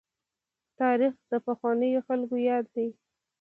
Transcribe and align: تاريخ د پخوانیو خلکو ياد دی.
تاريخ 0.79 1.13
د 1.31 1.33
پخوانیو 1.45 2.05
خلکو 2.07 2.35
ياد 2.49 2.65
دی. 2.75 2.87